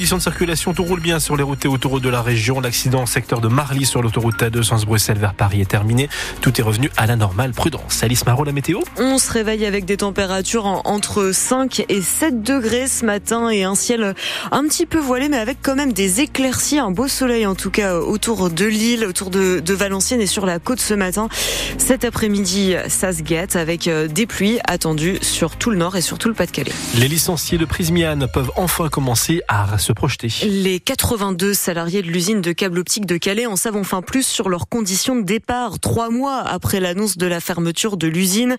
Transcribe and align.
conditions 0.00 0.16
de 0.16 0.22
circulation, 0.22 0.72
tout 0.72 0.82
roule 0.82 1.00
bien 1.00 1.20
sur 1.20 1.36
les 1.36 1.42
routes 1.42 1.62
et 1.66 1.68
autoroutes 1.68 2.02
de 2.02 2.08
la 2.08 2.22
région. 2.22 2.58
L'accident 2.62 3.02
au 3.02 3.06
secteur 3.06 3.42
de 3.42 3.48
Marly 3.48 3.84
sur 3.84 4.00
l'autoroute 4.00 4.42
A2 4.42 4.62
sens 4.62 4.86
Bruxelles 4.86 5.18
vers 5.18 5.34
Paris 5.34 5.60
est 5.60 5.68
terminé. 5.68 6.08
Tout 6.40 6.58
est 6.58 6.64
revenu 6.64 6.90
à 6.96 7.06
la 7.06 7.16
normale. 7.16 7.52
Prudence. 7.52 8.02
Alice 8.02 8.24
Marot, 8.24 8.44
la 8.44 8.52
météo 8.52 8.80
On 8.96 9.18
se 9.18 9.30
réveille 9.30 9.66
avec 9.66 9.84
des 9.84 9.98
températures 9.98 10.64
entre 10.86 11.32
5 11.34 11.84
et 11.90 12.00
7 12.00 12.42
degrés 12.42 12.88
ce 12.88 13.04
matin 13.04 13.50
et 13.50 13.64
un 13.64 13.74
ciel 13.74 14.14
un 14.50 14.62
petit 14.62 14.86
peu 14.86 14.98
voilé, 14.98 15.28
mais 15.28 15.36
avec 15.36 15.58
quand 15.60 15.76
même 15.76 15.92
des 15.92 16.22
éclaircies, 16.22 16.78
un 16.78 16.92
beau 16.92 17.06
soleil 17.06 17.44
en 17.44 17.54
tout 17.54 17.70
cas 17.70 17.96
autour 17.96 18.48
de 18.48 18.64
l'île, 18.64 19.04
autour 19.04 19.28
de, 19.28 19.60
de 19.60 19.74
Valenciennes 19.74 20.22
et 20.22 20.26
sur 20.26 20.46
la 20.46 20.58
côte 20.58 20.80
ce 20.80 20.94
matin. 20.94 21.28
Cet 21.76 22.06
après-midi, 22.06 22.74
ça 22.88 23.12
se 23.12 23.20
gâte 23.20 23.54
avec 23.54 23.86
euh, 23.86 24.08
des 24.08 24.24
pluies 24.24 24.60
attendues 24.66 25.18
sur 25.20 25.56
tout 25.56 25.68
le 25.68 25.76
nord 25.76 25.94
et 25.96 26.00
sur 26.00 26.16
tout 26.16 26.28
le 26.28 26.34
Pas-de-Calais. 26.34 26.72
Les 26.96 27.08
licenciés 27.08 27.58
de 27.58 27.66
Prismian 27.66 28.26
peuvent 28.32 28.52
enfin 28.56 28.88
commencer 28.88 29.42
à 29.46 29.76
se 29.76 29.89
projeter. 29.94 30.28
Les 30.42 30.80
82 30.80 31.54
salariés 31.54 32.02
de 32.02 32.08
l'usine 32.08 32.40
de 32.40 32.52
câbles 32.52 32.78
optiques 32.78 33.06
de 33.06 33.16
Calais 33.16 33.46
en 33.46 33.56
savent 33.56 33.76
enfin 33.76 34.02
plus 34.02 34.26
sur 34.26 34.48
leurs 34.48 34.68
conditions 34.68 35.16
de 35.16 35.22
départ. 35.22 35.78
Trois 35.78 36.10
mois 36.10 36.38
après 36.38 36.80
l'annonce 36.80 37.16
de 37.16 37.26
la 37.26 37.40
fermeture 37.40 37.96
de 37.96 38.06
l'usine. 38.06 38.56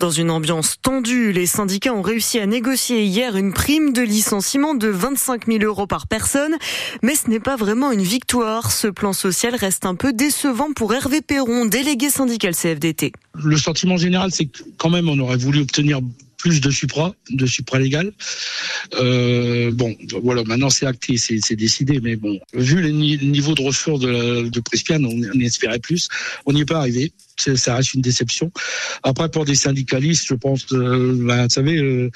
Dans 0.00 0.10
une 0.10 0.30
ambiance 0.30 0.76
tendue, 0.80 1.32
les 1.32 1.46
syndicats 1.46 1.94
ont 1.94 2.02
réussi 2.02 2.38
à 2.38 2.46
négocier 2.46 3.04
hier 3.04 3.36
une 3.36 3.52
prime 3.52 3.92
de 3.92 4.02
licenciement 4.02 4.74
de 4.74 4.88
25 4.88 5.46
000 5.46 5.64
euros 5.64 5.86
par 5.86 6.06
personne. 6.06 6.56
Mais 7.02 7.14
ce 7.14 7.28
n'est 7.30 7.40
pas 7.40 7.56
vraiment 7.56 7.92
une 7.92 8.02
victoire. 8.02 8.72
Ce 8.72 8.88
plan 8.88 9.12
social 9.12 9.54
reste 9.54 9.86
un 9.86 9.94
peu 9.94 10.12
décevant 10.12 10.72
pour 10.74 10.94
Hervé 10.94 11.20
Perron, 11.20 11.66
délégué 11.66 12.10
syndical 12.10 12.54
CFDT. 12.54 13.12
Le 13.42 13.56
sentiment 13.56 13.96
général, 13.96 14.30
c'est 14.32 14.46
que 14.46 14.62
quand 14.76 14.90
même 14.90 15.08
on 15.08 15.18
aurait 15.18 15.36
voulu 15.36 15.60
obtenir 15.60 16.00
plus 16.44 16.60
de 16.60 16.70
supra, 16.70 17.14
de 17.30 17.46
supralégal. 17.46 18.12
Euh, 19.00 19.70
bon, 19.72 19.96
voilà, 20.22 20.44
maintenant 20.44 20.68
c'est 20.68 20.84
acté, 20.84 21.16
c'est 21.16 21.56
décidé, 21.56 22.00
mais 22.02 22.16
bon, 22.16 22.38
vu 22.52 22.82
le 22.82 22.90
niveau 22.90 23.54
de 23.54 23.62
ressources 23.62 24.00
de, 24.00 24.50
de 24.50 24.60
Prespian, 24.60 25.02
on, 25.04 25.22
on 25.34 25.40
espérait 25.40 25.78
plus. 25.78 26.06
On 26.44 26.52
n'y 26.52 26.60
est 26.60 26.66
pas 26.66 26.80
arrivé 26.80 27.12
ça 27.36 27.76
reste 27.76 27.94
une 27.94 28.00
déception. 28.02 28.50
Après, 29.02 29.28
pour 29.28 29.44
des 29.44 29.54
syndicalistes, 29.54 30.26
je 30.26 30.34
pense, 30.34 30.66
euh, 30.72 31.14
ben, 31.20 31.44
vous 31.44 31.50
savez, 31.50 31.76
euh, 31.76 32.10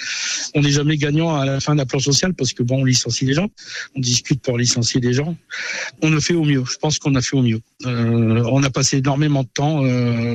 on 0.55 0.63
n'est 0.63 0.71
jamais 0.71 0.97
gagnant 0.97 1.35
à 1.35 1.45
la 1.45 1.61
fin 1.61 1.75
d'un 1.75 1.87
plan 1.87 1.99
social 1.99 2.35
parce 2.35 2.53
que 2.53 2.63
bon, 2.63 2.81
on 2.81 2.85
licencie 2.85 3.25
les 3.25 3.35
gens, 3.35 3.49
on 3.97 4.01
discute 4.01 4.41
pour 4.43 4.59
licencier 4.59 5.01
des 5.01 5.13
gens. 5.13 5.37
On 6.03 6.17
a 6.17 6.21
fait 6.21 6.35
au 6.35 6.45
mieux. 6.45 6.65
Je 6.71 6.77
pense 6.77 6.99
qu'on 6.99 7.15
a 7.15 7.23
fait 7.23 7.37
au 7.37 7.43
mieux. 7.43 7.61
Euh, 7.87 8.43
on 8.51 8.63
a 8.63 8.71
passé 8.71 8.99
énormément 8.99 9.43
de 9.43 9.49
temps, 9.49 9.81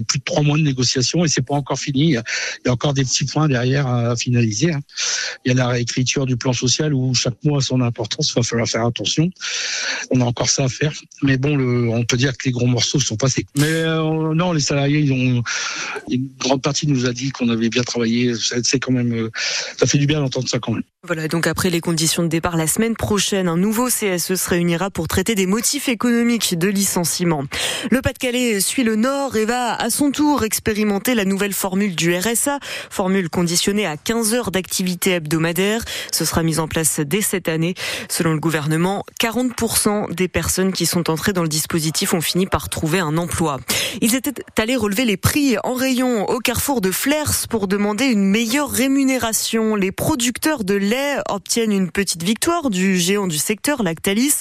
plus 0.07 0.19
de 0.19 0.23
trois 0.23 0.43
mois 0.43 0.57
de 0.57 0.63
négociation 0.63 1.25
et 1.25 1.27
c'est 1.27 1.41
pas 1.41 1.55
encore 1.55 1.79
fini. 1.79 2.09
Il 2.09 2.21
y, 2.65 2.69
a, 2.69 2.71
encore 2.71 2.93
des 2.93 3.03
petits 3.03 3.25
points 3.25 3.47
derrière 3.47 3.87
à 3.87 4.15
finaliser. 4.15 4.73
Hein. 4.73 4.81
Il 5.45 5.49
y 5.49 5.51
a 5.51 5.55
la 5.55 5.67
réécriture 5.67 6.25
du 6.25 6.37
plan 6.37 6.53
social 6.53 6.93
où 6.93 7.13
chaque 7.13 7.41
mois 7.43 7.59
a 7.59 7.61
son 7.61 7.81
importance. 7.81 8.31
Il 8.31 8.35
va 8.35 8.43
falloir 8.43 8.67
faire 8.67 8.85
attention. 8.85 9.29
On 10.11 10.21
a 10.21 10.25
encore 10.25 10.49
ça 10.49 10.65
à 10.65 10.69
faire. 10.69 10.93
Mais 11.21 11.37
bon, 11.37 11.57
on 11.93 12.03
peut 12.03 12.17
dire 12.17 12.33
que 12.37 12.43
les 12.45 12.51
gros 12.51 12.67
morceaux 12.67 12.99
sont 12.99 13.17
passés. 13.17 13.45
Mais 13.57 13.83
non, 13.85 14.53
les 14.53 14.61
salariés, 14.73 14.99
ils 14.99 15.13
une 16.09 16.29
grande 16.39 16.61
partie 16.61 16.87
nous 16.87 17.05
a 17.05 17.13
dit 17.13 17.31
qu'on 17.31 17.49
avait 17.49 17.69
bien 17.69 17.83
travaillé. 17.83 18.33
C'est 18.63 18.79
quand 18.79 18.91
même, 18.91 19.13
euh, 19.13 19.31
ça 19.77 19.85
fait 19.85 19.97
du 19.97 20.07
bien 20.07 20.19
d'entendre 20.19 20.49
ça 20.49 20.59
quand 20.59 20.73
même. 20.73 20.83
Voilà, 21.05 21.27
donc 21.27 21.47
après 21.47 21.69
les 21.69 21.81
conditions 21.81 22.23
de 22.23 22.29
départ 22.29 22.55
la 22.55 22.65
semaine 22.65 22.95
prochaine, 22.95 23.47
un 23.49 23.57
nouveau 23.57 23.87
CSE 23.87 24.35
se 24.35 24.49
réunira 24.49 24.89
pour 24.89 25.07
traiter 25.07 25.35
des 25.35 25.45
motifs 25.45 25.89
économiques 25.89 26.57
de 26.57 26.69
licenciement. 26.69 27.43
Le 27.91 28.01
Pas-de-Calais 28.01 28.61
suit 28.61 28.83
le 28.83 28.95
Nord 28.95 29.35
et 29.35 29.43
va 29.43 29.75
à 29.75 29.89
son 29.89 30.11
tour 30.11 30.43
expérimenter 30.43 31.13
la 31.13 31.25
nouvelle 31.25 31.53
formule 31.53 31.95
du 31.95 32.15
RSA, 32.15 32.59
formule 32.89 33.29
conditionnée 33.29 33.85
à 33.85 33.97
15 33.97 34.33
heures 34.33 34.51
d'activité 34.51 35.11
hebdomadaire. 35.11 35.83
Ce 36.11 36.23
sera 36.23 36.41
mis 36.41 36.59
en 36.59 36.67
place 36.67 37.01
dès 37.01 37.21
cette 37.21 37.49
année. 37.49 37.75
Selon 38.09 38.33
le 38.33 38.39
gouvernement, 38.39 39.03
40% 39.19 40.13
des 40.13 40.29
personnes 40.29 40.71
qui 40.71 40.85
sont 40.85 41.09
entrées 41.09 41.33
dans 41.33 41.43
le 41.43 41.49
dispositif 41.49 42.13
ont 42.13 42.21
fini 42.21 42.45
par 42.45 42.69
trouver 42.69 42.99
un 42.99 43.17
emploi. 43.17 43.59
Ils 44.01 44.15
étaient 44.15 44.33
allés 44.63 44.77
relever 44.77 45.03
les 45.03 45.17
prix 45.17 45.57
en 45.65 45.73
rayon 45.73 46.23
au 46.29 46.39
carrefour 46.39 46.79
de 46.79 46.89
Flers 46.89 47.49
pour 47.49 47.67
demander 47.67 48.05
une 48.05 48.23
meilleure 48.23 48.71
rémunération. 48.71 49.75
Les 49.75 49.91
producteurs 49.91 50.63
de 50.63 50.73
lait 50.73 51.17
obtiennent 51.27 51.73
une 51.73 51.91
petite 51.91 52.23
victoire 52.23 52.69
du 52.69 52.97
géant 52.97 53.27
du 53.27 53.37
secteur, 53.37 53.83
Lactalis. 53.83 54.35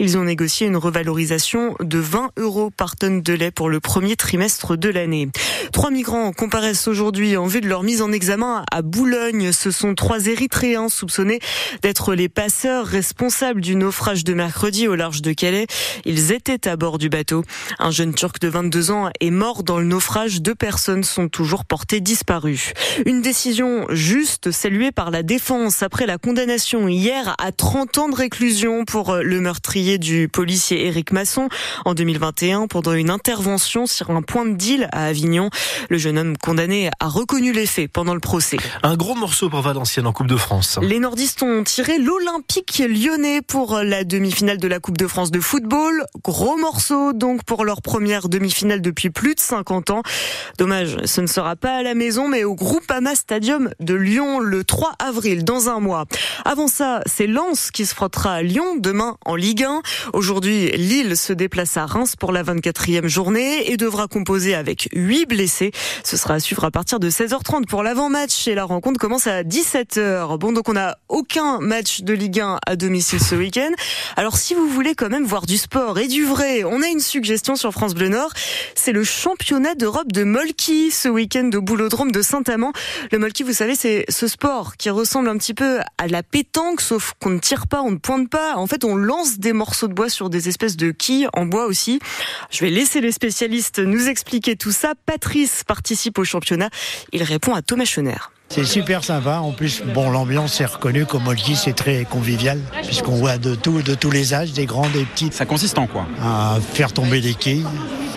Ils 0.00 0.18
ont 0.18 0.24
négocié 0.24 0.66
une 0.66 0.76
revalorisation 0.76 1.76
de 1.78 1.98
20 1.98 2.30
euros 2.38 2.70
par 2.76 2.96
tonne 2.96 3.22
de 3.22 3.32
lait 3.32 3.52
pour 3.52 3.68
le 3.68 3.78
premier 3.78 4.16
trimestre 4.16 4.76
de 4.76 4.88
l'année. 4.88 5.28
Trois 5.72 5.92
migrants 5.92 6.32
comparaissent 6.32 6.88
aujourd'hui 6.88 7.36
en 7.36 7.46
vue 7.46 7.60
de 7.60 7.68
leur 7.68 7.84
mise 7.84 8.02
en 8.02 8.10
examen 8.10 8.64
à 8.72 8.82
Boulogne. 8.82 9.52
Ce 9.52 9.70
sont 9.70 9.94
trois 9.94 10.26
Érythréens 10.26 10.88
soupçonnés 10.88 11.38
d'être 11.82 12.16
les 12.16 12.28
passeurs 12.28 12.84
responsables 12.84 13.60
du 13.60 13.76
naufrage 13.76 14.24
de 14.24 14.34
mercredi 14.34 14.88
au 14.88 14.96
large 14.96 15.22
de 15.22 15.32
Calais. 15.32 15.68
Ils 16.04 16.32
étaient 16.32 16.66
à 16.66 16.74
bord 16.74 16.98
du 16.98 17.08
bateau. 17.08 17.44
Un 17.78 17.92
jeune 17.92 18.12
Turc 18.12 18.40
de 18.40 18.48
22 18.48 18.90
ans 18.90 19.10
est 19.20 19.30
mort 19.30 19.62
dans 19.68 19.78
le 19.78 19.84
naufrage. 19.84 20.40
Deux 20.40 20.54
personnes 20.54 21.04
sont 21.04 21.28
toujours 21.28 21.66
portées 21.66 22.00
disparues. 22.00 22.72
Une 23.04 23.20
décision 23.20 23.84
juste 23.90 24.50
saluée 24.50 24.92
par 24.92 25.10
la 25.10 25.22
défense 25.22 25.82
après 25.82 26.06
la 26.06 26.16
condamnation 26.16 26.88
hier 26.88 27.34
à 27.38 27.52
30 27.52 27.98
ans 27.98 28.08
de 28.08 28.14
réclusion 28.14 28.86
pour 28.86 29.16
le 29.16 29.40
meurtrier 29.42 29.98
du 29.98 30.26
policier 30.28 30.86
Éric 30.86 31.12
Masson 31.12 31.50
en 31.84 31.92
2021 31.92 32.66
pendant 32.66 32.94
une 32.94 33.10
intervention 33.10 33.84
sur 33.84 34.10
un 34.10 34.22
point 34.22 34.46
de 34.46 34.54
deal 34.54 34.88
à 34.92 35.04
Avignon. 35.04 35.50
Le 35.90 35.98
jeune 35.98 36.16
homme 36.16 36.38
condamné 36.38 36.88
a 36.98 37.08
reconnu 37.08 37.52
les 37.52 37.66
faits 37.66 37.92
pendant 37.92 38.14
le 38.14 38.20
procès. 38.20 38.56
Un 38.82 38.96
gros 38.96 39.16
morceau 39.16 39.50
pour 39.50 39.60
Valenciennes 39.60 40.06
en 40.06 40.12
Coupe 40.12 40.28
de 40.28 40.36
France. 40.36 40.78
Les 40.80 40.98
nordistes 40.98 41.42
ont 41.42 41.62
tiré 41.62 41.98
l'Olympique 41.98 42.82
lyonnais 42.88 43.42
pour 43.42 43.80
la 43.82 44.04
demi-finale 44.04 44.56
de 44.56 44.68
la 44.68 44.80
Coupe 44.80 44.96
de 44.96 45.06
France 45.06 45.30
de 45.30 45.40
football. 45.40 46.06
Gros 46.24 46.56
morceau 46.56 47.12
donc 47.12 47.44
pour 47.44 47.66
leur 47.66 47.82
première 47.82 48.30
demi-finale 48.30 48.80
depuis 48.80 49.10
plus 49.10 49.34
de 49.34 49.40
50 49.58 49.90
ans. 49.90 50.02
Dommage, 50.56 50.98
ce 51.04 51.20
ne 51.20 51.26
sera 51.26 51.56
pas 51.56 51.78
à 51.78 51.82
la 51.82 51.94
maison 51.94 52.28
mais 52.28 52.44
au 52.44 52.54
Groupama 52.54 53.14
Stadium 53.16 53.70
de 53.80 53.94
Lyon 53.94 54.38
le 54.38 54.62
3 54.62 54.92
avril 55.00 55.44
dans 55.44 55.68
un 55.68 55.80
mois. 55.80 56.04
Avant 56.44 56.68
ça, 56.68 57.00
c'est 57.06 57.26
Lens 57.26 57.70
qui 57.72 57.84
se 57.84 57.94
frottera 57.94 58.34
à 58.34 58.42
Lyon 58.42 58.76
demain 58.78 59.16
en 59.24 59.34
Ligue 59.34 59.64
1. 59.64 59.82
Aujourd'hui, 60.12 60.70
Lille 60.76 61.16
se 61.16 61.32
déplace 61.32 61.76
à 61.76 61.86
Reims 61.86 62.14
pour 62.14 62.30
la 62.30 62.44
24e 62.44 63.08
journée 63.08 63.70
et 63.72 63.76
devra 63.76 64.06
composer 64.06 64.54
avec 64.54 64.88
8 64.92 65.26
blessés. 65.26 65.72
Ce 66.04 66.16
sera 66.16 66.34
à 66.34 66.40
suivre 66.40 66.64
à 66.64 66.70
partir 66.70 67.00
de 67.00 67.10
16h30 67.10 67.66
pour 67.66 67.82
l'avant-match 67.82 68.46
et 68.46 68.54
la 68.54 68.64
rencontre 68.64 69.00
commence 69.00 69.26
à 69.26 69.42
17h. 69.42 70.38
Bon, 70.38 70.52
donc 70.52 70.68
on 70.68 70.74
n'a 70.74 70.98
aucun 71.08 71.58
match 71.58 72.02
de 72.02 72.14
Ligue 72.14 72.40
1 72.40 72.58
à 72.64 72.76
domicile 72.76 73.20
ce 73.20 73.34
week-end. 73.34 73.70
Alors 74.16 74.36
si 74.36 74.54
vous 74.54 74.68
voulez 74.68 74.94
quand 74.94 75.08
même 75.08 75.24
voir 75.24 75.46
du 75.46 75.58
sport 75.58 75.98
et 75.98 76.06
du 76.06 76.24
vrai, 76.24 76.62
on 76.62 76.80
a 76.80 76.86
une 76.86 77.00
suggestion 77.00 77.56
sur 77.56 77.72
France 77.72 77.94
Bleu 77.94 78.08
Nord. 78.08 78.30
C'est 78.76 78.92
le 78.92 79.02
championnat 79.48 79.74
d'Europe 79.76 80.12
de 80.12 80.24
Molki 80.24 80.90
ce 80.90 81.08
week-end 81.08 81.48
au 81.54 81.62
boulodrome 81.62 82.12
de 82.12 82.20
Saint-Amand. 82.20 82.74
Le 83.10 83.18
Molki, 83.18 83.44
vous 83.44 83.54
savez, 83.54 83.74
c'est 83.76 84.04
ce 84.10 84.28
sport 84.28 84.76
qui 84.76 84.90
ressemble 84.90 85.30
un 85.30 85.38
petit 85.38 85.54
peu 85.54 85.78
à 85.96 86.06
la 86.06 86.22
pétanque, 86.22 86.82
sauf 86.82 87.14
qu'on 87.18 87.30
ne 87.30 87.38
tire 87.38 87.66
pas, 87.66 87.80
on 87.80 87.92
ne 87.92 87.96
pointe 87.96 88.28
pas. 88.28 88.56
En 88.56 88.66
fait, 88.66 88.84
on 88.84 88.94
lance 88.94 89.38
des 89.38 89.54
morceaux 89.54 89.88
de 89.88 89.94
bois 89.94 90.10
sur 90.10 90.28
des 90.28 90.50
espèces 90.50 90.76
de 90.76 90.90
quilles 90.90 91.28
en 91.32 91.46
bois 91.46 91.64
aussi. 91.64 91.98
Je 92.50 92.62
vais 92.62 92.68
laisser 92.68 93.00
les 93.00 93.10
spécialistes 93.10 93.78
nous 93.78 94.08
expliquer 94.08 94.54
tout 94.54 94.72
ça. 94.72 94.92
Patrice 95.06 95.64
participe 95.64 96.18
au 96.18 96.24
championnat. 96.24 96.68
Il 97.14 97.22
répond 97.22 97.54
à 97.54 97.62
Thomas 97.62 97.86
Schoner. 97.86 98.18
C'est 98.50 98.64
super 98.64 99.02
sympa. 99.02 99.38
En 99.38 99.52
plus, 99.52 99.82
bon, 99.82 100.10
l'ambiance 100.10 100.60
est 100.60 100.66
reconnue 100.66 101.06
comme 101.06 101.22
Molki, 101.22 101.56
c'est 101.56 101.74
très 101.74 102.04
convivial, 102.04 102.60
puisqu'on 102.84 103.16
voit 103.16 103.38
de 103.38 103.54
tout, 103.54 103.80
de 103.80 103.94
tous 103.94 104.10
les 104.10 104.34
âges, 104.34 104.52
des 104.52 104.66
grands, 104.66 104.90
des 104.90 105.04
petits. 105.04 105.30
Ça 105.32 105.46
consiste 105.46 105.78
en 105.78 105.86
quoi? 105.86 106.06
À 106.22 106.58
faire 106.74 106.92
tomber 106.92 107.22
des 107.22 107.32
quilles. 107.32 107.64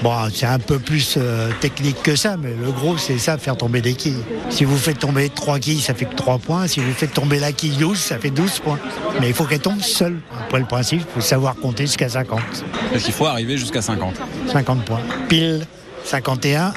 Bon, 0.02 0.16
c'est 0.34 0.48
un 0.48 0.58
peu 0.58 0.80
plus 0.80 1.16
euh, 1.18 1.52
technique 1.60 2.02
que 2.02 2.16
ça, 2.16 2.36
mais 2.36 2.54
le 2.60 2.72
gros, 2.72 2.98
c'est 2.98 3.20
ça, 3.20 3.38
faire 3.38 3.56
tomber 3.56 3.82
des 3.82 3.94
quilles. 3.94 4.24
Si 4.50 4.64
vous 4.66 4.78
faites 4.78 4.98
tomber 4.98 5.30
trois 5.30 5.60
quilles, 5.60 5.82
ça 5.82 5.94
fait 5.94 6.06
que 6.06 6.16
3 6.16 6.40
points. 6.40 6.68
Si 6.68 6.80
vous 6.80 6.92
faites 6.92 7.14
tomber 7.14 7.40
la 7.40 7.52
quille 7.52 7.78
12, 7.78 7.98
ça 7.98 8.18
fait 8.18 8.32
12 8.32 8.60
points. 8.60 8.80
Mais 9.20 9.28
il 9.28 9.34
faut 9.34 9.46
qu'elle 9.46 9.60
tombe 9.60 9.82
seule. 9.82 10.18
Après, 10.40 10.60
le 10.60 10.66
principe, 10.66 11.02
il 11.02 11.14
faut 11.14 11.22
savoir 11.22 11.56
compter 11.56 11.86
jusqu'à 11.86 12.10
50. 12.10 12.40
Est-ce 12.94 13.06
qu'il 13.06 13.14
faut 13.14 13.28
arriver 13.28 13.58
jusqu'à 13.58 13.82
50 13.82 14.16
50 14.52 14.86
points. 14.86 15.02
Pile 15.30 15.66
51, 16.04 16.74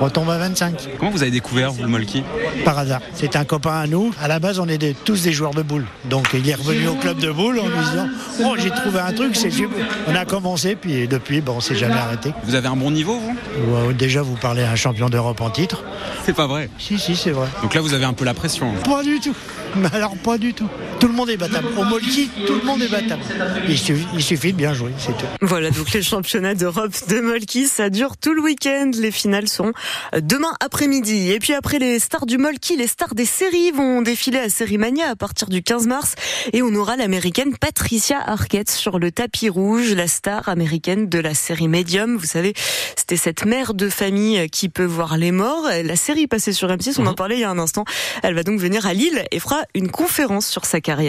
retombe 0.00 0.30
à 0.30 0.38
25. 0.38 0.74
Comment 0.98 1.10
vous 1.10 1.22
avez 1.22 1.30
découvert, 1.30 1.72
vous, 1.72 1.82
le 1.82 1.88
Molki 1.88 2.22
Par 2.64 2.78
hasard. 2.78 3.00
C'est 3.14 3.36
un 3.36 3.44
copain 3.44 3.78
à 3.80 3.86
nous. 3.86 4.12
À 4.20 4.28
la 4.28 4.38
base, 4.38 4.58
on 4.58 4.68
est 4.68 4.94
tous 5.04 5.22
des 5.22 5.32
joueurs 5.32 5.54
de 5.54 5.62
boules. 5.62 5.86
Donc, 6.06 6.28
il 6.34 6.48
est 6.48 6.54
revenu 6.54 6.88
au 6.88 6.94
club 6.94 7.18
de 7.18 7.30
boules 7.30 7.58
en 7.58 7.64
nous 7.64 7.82
disant 7.90 8.08
Oh, 8.44 8.54
j'ai 8.58 8.70
trouvé 8.70 9.00
un 9.00 9.12
truc, 9.12 9.36
c'est. 9.36 9.50
On 10.06 10.14
a 10.14 10.24
commencé, 10.24 10.76
puis 10.76 11.06
depuis, 11.06 11.40
bon, 11.40 11.56
on 11.56 11.60
s'est 11.60 11.76
jamais 11.76 11.94
arrêté. 11.94 12.32
Vous 12.44 12.54
avez 12.54 12.68
un 12.68 12.76
bon 12.76 12.90
niveau, 12.90 13.18
vous 13.18 13.92
Déjà, 13.92 14.22
vous 14.22 14.36
parlez 14.36 14.62
à 14.62 14.70
un 14.70 14.76
champion 14.76 15.08
d'Europe 15.08 15.40
en 15.40 15.50
titre. 15.50 15.82
C'est 16.24 16.34
pas 16.34 16.46
vrai. 16.46 16.70
Si, 16.78 16.98
si, 16.98 17.16
c'est 17.16 17.30
vrai. 17.30 17.48
Donc 17.62 17.74
là, 17.74 17.80
vous 17.80 17.94
avez 17.94 18.04
un 18.04 18.12
peu 18.12 18.24
la 18.24 18.34
pression. 18.34 18.72
Pas 18.84 19.02
du 19.02 19.20
tout. 19.20 19.34
Mais 19.76 19.88
alors, 19.92 20.16
pas 20.16 20.38
du 20.38 20.54
tout. 20.54 20.68
Tout 20.98 21.06
le 21.06 21.14
monde 21.14 21.30
est 21.30 21.36
battable. 21.36 21.68
Au 21.76 21.84
Molki, 21.84 22.28
tout 22.46 22.54
le 22.54 22.66
monde 22.66 22.82
est 22.82 22.88
battable. 22.88 23.22
Il 23.68 23.78
suffit, 23.78 24.06
il 24.14 24.22
suffit 24.22 24.52
de 24.52 24.56
bien 24.56 24.74
jouer, 24.74 24.90
c'est 24.98 25.16
tout. 25.16 25.26
Voilà, 25.40 25.70
donc 25.70 25.92
les 25.92 26.02
championnats 26.02 26.54
d'Europe 26.54 26.92
de 27.08 27.20
Molki, 27.20 27.66
ça 27.66 27.88
dure 27.88 28.16
tout 28.16 28.34
le 28.34 28.42
week-end. 28.42 28.90
Les 28.98 29.10
finales 29.10 29.48
sont 29.48 29.72
demain 30.20 30.52
après-midi. 30.60 31.30
Et 31.30 31.38
puis 31.38 31.52
après 31.52 31.78
les 31.78 31.98
stars 31.98 32.26
du 32.26 32.38
Molki, 32.38 32.76
les 32.76 32.86
stars 32.86 33.14
des 33.14 33.24
séries 33.24 33.70
vont 33.70 34.02
défiler 34.02 34.38
à 34.38 34.48
Sérimania 34.48 35.10
à 35.10 35.16
partir 35.16 35.48
du 35.48 35.62
15 35.62 35.86
mars 35.86 36.14
et 36.52 36.62
on 36.62 36.74
aura 36.74 36.96
l'américaine 36.96 37.56
Patricia 37.56 38.18
Arquette 38.20 38.70
sur 38.70 38.98
le 38.98 39.10
tapis 39.10 39.48
rouge, 39.48 39.92
la 39.92 40.06
star 40.06 40.48
américaine 40.48 41.08
de 41.08 41.18
la 41.18 41.34
série 41.34 41.68
Medium. 41.68 42.16
Vous 42.16 42.26
savez, 42.26 42.54
c'était 42.96 43.16
cette 43.16 43.44
mère 43.44 43.74
de 43.74 43.88
famille 43.88 44.48
qui 44.50 44.68
peut 44.68 44.84
voir 44.84 45.16
les 45.16 45.32
morts. 45.32 45.68
La 45.84 45.96
série 45.96 46.26
passée 46.26 46.52
sur 46.52 46.68
M6, 46.68 46.96
on 46.98 47.06
en 47.06 47.14
parlait 47.14 47.36
il 47.36 47.40
y 47.40 47.44
a 47.44 47.50
un 47.50 47.58
instant. 47.58 47.84
Elle 48.22 48.34
va 48.34 48.42
donc 48.42 48.60
venir 48.60 48.86
à 48.86 48.94
Lille 48.94 49.24
et 49.30 49.40
fera 49.40 49.62
une 49.74 49.90
conférence 49.90 50.46
sur 50.46 50.64
sa 50.64 50.80
carrière. 50.80 51.00